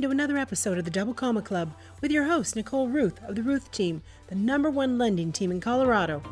[0.00, 3.34] Welcome to another episode of the Double Comma Club with your host, Nicole Rueth of
[3.34, 6.22] the Rueth Team, the number one lending team in Colorado.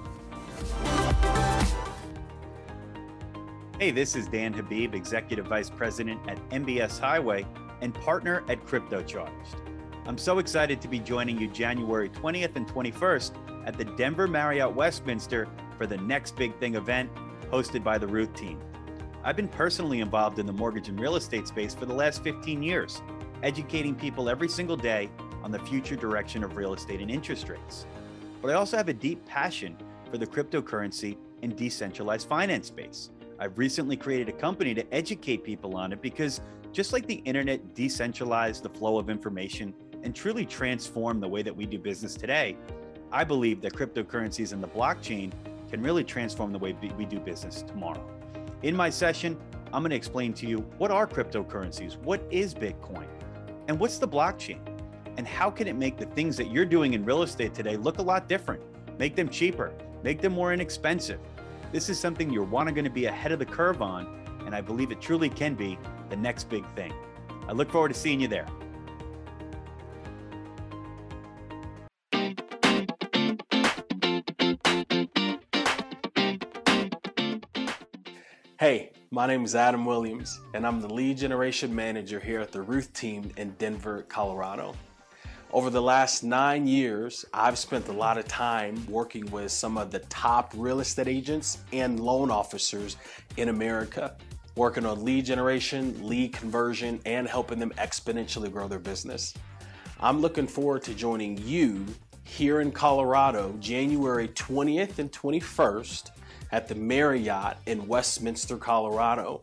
[3.78, 7.46] Hey, this is Dan Habib, Executive Vice President at MBS Highway
[7.82, 9.60] and partner at CryptoCharged.
[10.06, 14.74] I'm so excited to be joining you January 20th and 21st at the Denver Marriott
[14.74, 17.10] Westminster for the Next Big Thing event
[17.52, 18.58] hosted by the Rueth Team.
[19.24, 22.62] I've been personally involved in the mortgage and real estate space for the last 15
[22.62, 23.02] years
[23.42, 25.10] educating people every single day
[25.42, 27.86] on the future direction of real estate and interest rates.
[28.42, 29.76] But I also have a deep passion
[30.10, 33.10] for the cryptocurrency and decentralized finance space.
[33.38, 36.40] I've recently created a company to educate people on it because
[36.72, 41.54] just like the internet decentralized the flow of information and truly transformed the way that
[41.54, 42.56] we do business today,
[43.10, 45.32] I believe that cryptocurrencies and the blockchain
[45.70, 48.04] can really transform the way we do business tomorrow.
[48.62, 49.38] In my session,
[49.72, 53.06] I'm going to explain to you what are cryptocurrencies, what is Bitcoin,
[53.68, 54.60] and what's the blockchain?
[55.18, 57.98] And how can it make the things that you're doing in real estate today look
[57.98, 58.62] a lot different?
[58.98, 61.20] Make them cheaper, make them more inexpensive.
[61.70, 62.44] This is something you're
[62.84, 66.16] to be ahead of the curve on, and I believe it truly can be the
[66.16, 66.92] next big thing.
[67.46, 68.46] I look forward to seeing you there.
[78.58, 82.58] Hey, my name is Adam Williams, and I'm the lead generation manager here at the
[82.58, 84.74] Rueth team in Denver, Colorado.
[85.50, 89.90] Over the last nine years, I've spent a lot of time working with some of
[89.90, 92.98] the top real estate agents and loan officers
[93.38, 94.14] in America,
[94.56, 99.32] working on lead generation, lead conversion, and helping them exponentially grow their business.
[100.00, 101.86] I'm looking forward to joining you
[102.24, 106.10] here in Colorado January 20th and 21st
[106.52, 109.42] at the Marriott in Westminster, Colorado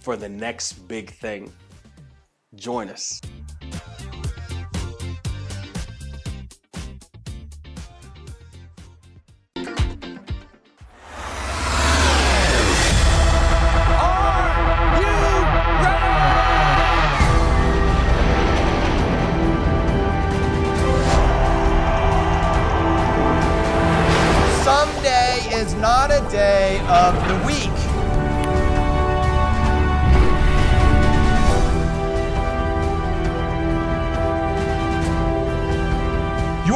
[0.00, 1.52] for the next big thing.
[2.54, 3.20] Join us.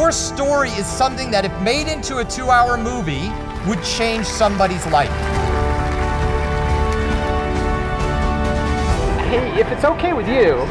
[0.08, 3.28] Your story is something that, if made into a two hour movie,
[3.68, 5.10] would change somebody's life.
[9.28, 10.64] Hey, if it's okay with you,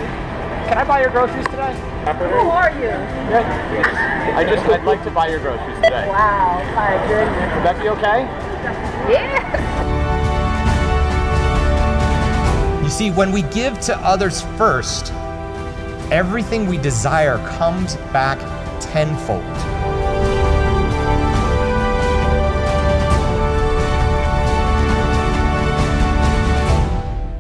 [0.66, 1.72] can I buy your groceries today?
[2.18, 2.90] Who are you?
[2.90, 6.08] I just, I'd like to buy your groceries today.
[6.08, 7.54] Wow, my goodness.
[7.54, 8.26] Would that be okay?
[9.14, 9.38] Yeah.
[12.82, 15.14] You see, when we give to others first,
[16.12, 18.40] everything we desire comes back
[18.92, 19.44] tenfold.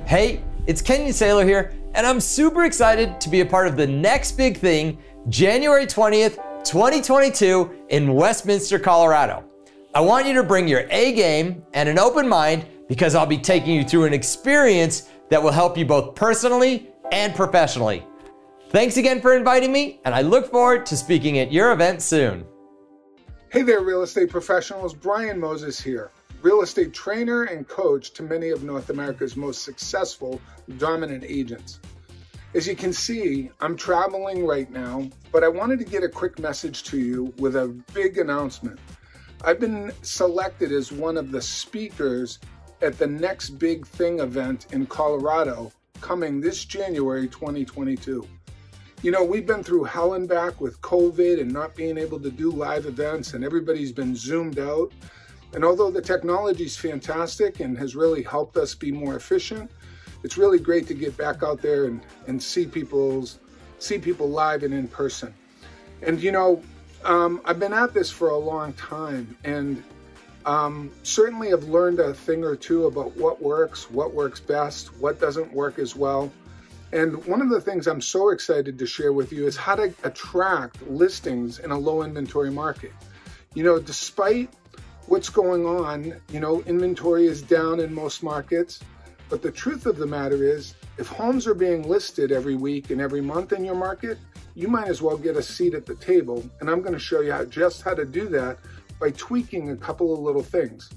[0.08, 3.88] Hey, it's Kenyon Sailor here, and I'm super excited to be a part of the
[3.88, 4.98] next big thing,
[5.30, 9.44] January 20th, 2022, in Westminster, Colorado.
[9.94, 13.38] I want you to bring your A game and an open mind because I'll be
[13.38, 18.06] taking you through an experience that will help you both personally and professionally.
[18.70, 22.46] Thanks again for inviting me, and I look forward to speaking at your event soon.
[23.50, 24.94] Hey there, real estate professionals.
[24.94, 26.12] Brian Moses here,
[26.42, 30.42] real estate trainer and coach to many of North America's most successful,
[30.78, 31.80] dominant agents.
[32.56, 36.38] As you can see, I'm traveling right now, but I wanted to get a quick
[36.38, 38.80] message to you with a big announcement.
[39.46, 42.40] I've been selected as one of the speakers
[42.82, 48.28] at the Next Big Thing event in Colorado coming this January 2022.
[49.04, 52.32] You know, we've been through hell and back with COVID and not being able to
[52.32, 54.92] do live events, and everybody's been zoomed out.
[55.54, 59.70] And although the technology is fantastic and has really helped us be more efficient,
[60.24, 63.38] it's really great to get back out there and, and see people's
[63.78, 65.32] see people live and in person.
[66.02, 66.64] And you know,
[67.04, 69.84] um, I've been at this for a long time, and
[70.48, 75.20] um, certainly have learned a thing or two about what works, what works best, what
[75.20, 76.32] doesn't work as well.
[76.94, 79.94] And one of the things I'm so excited to share with you is how to
[80.04, 82.94] attract listings in a low inventory market.
[83.54, 84.50] You know, despite
[85.08, 88.80] what's going on, you know, inventory is down in most markets.
[89.30, 93.02] But the truth of the matter is, if homes are being listed every week and
[93.02, 94.18] every month in your market,
[94.56, 96.44] you might as well get a seat at the table.
[96.60, 98.60] And I'm going to show you how, just how to do that
[99.00, 100.90] by tweaking a couple of little things.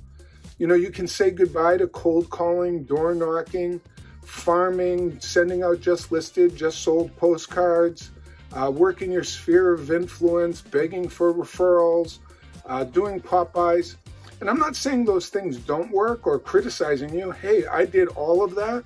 [0.59, 3.81] You know, you can say goodbye to cold calling, door knocking,
[4.22, 8.11] farming, sending out just listed, just sold postcards,
[8.52, 12.19] uh, working your sphere of influence, begging for referrals,
[12.67, 13.96] uh, doing pop-bys.
[14.40, 17.31] And I'm not saying those things don't work or criticizing you.
[17.31, 18.84] Hey, I did all of that,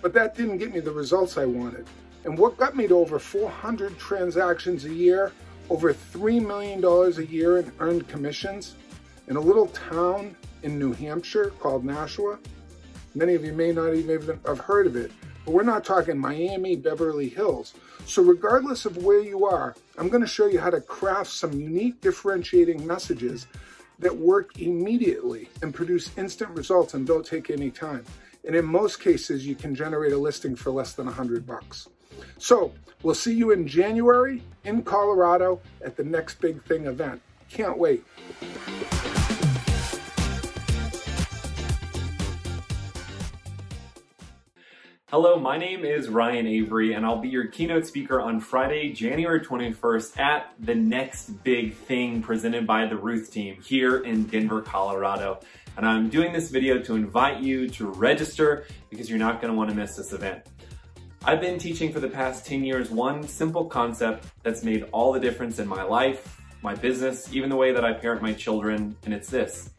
[0.00, 1.86] but that didn't get me the results I wanted.
[2.24, 5.32] And what got me to over 400 transactions a year,
[5.68, 8.76] over $3 million a year in earned commissions
[9.28, 12.38] in a little town in New Hampshire called Nashua.
[13.14, 15.12] Many of you may not even have heard of it,
[15.44, 17.74] but we're not talking Miami, Beverly Hills.
[18.06, 21.52] So regardless of where you are, I'm going to show you how to craft some
[21.52, 23.46] unique differentiating messages
[24.00, 28.04] that work immediately and produce instant results and don't take any time.
[28.44, 31.88] And in most cases, you can generate a listing for less than 100 bucks.
[32.38, 32.72] So
[33.02, 37.22] we'll see you in January in Colorado at the next big thing event.
[37.48, 38.04] Can't wait.
[45.16, 49.38] Hello, my name is Ryan Avery, and I'll be your keynote speaker on Friday, January
[49.38, 55.38] 21st at the Next Big Thing presented by the Rueth team here in Denver, Colorado.
[55.76, 59.56] And I'm doing this video to invite you to register because you're not going to
[59.56, 60.48] want to miss this event.
[61.24, 65.20] I've been teaching for the past 10 years one simple concept that's made all the
[65.20, 69.14] difference in my life, my business, even the way that I parent my children, and
[69.14, 69.70] it's this.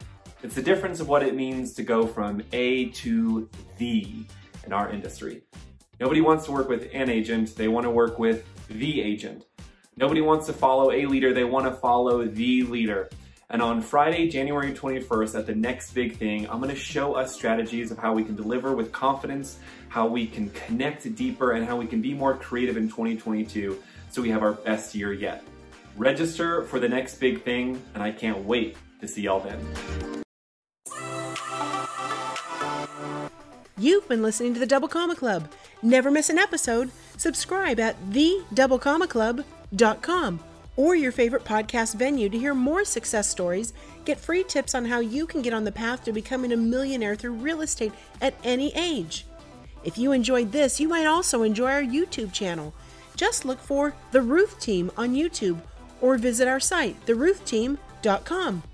[0.42, 4.24] It's the difference of what it means to go from A to the
[4.66, 5.42] in our industry.
[5.98, 9.46] Nobody wants to work with an agent, they want to work with the agent.
[9.96, 13.08] Nobody wants to follow a leader, they want to follow the leader.
[13.48, 17.32] And on Friday, January 21st, at the next big thing, I'm going to show us
[17.32, 21.76] strategies of how we can deliver with confidence, how we can connect deeper, and how
[21.76, 23.80] we can be more creative in 2022
[24.10, 25.44] so we have our best year yet.
[25.96, 30.15] Register for the next big thing, and I can't wait to see y'all then.
[33.86, 35.48] You've been listening to the Double Comma Club.
[35.80, 36.90] Never miss an episode.
[37.18, 40.40] Subscribe at thedoublecommaclub.com
[40.74, 43.72] or your favorite podcast venue to hear more success stories,
[44.04, 47.14] get free tips on how you can get on the path to becoming a millionaire
[47.14, 49.24] through real estate at any age.
[49.84, 52.74] If you enjoyed this, you might also enjoy our YouTube channel.
[53.14, 55.60] Just look for The Rueth Team on YouTube
[56.00, 58.64] or visit our site, theruethteam.com.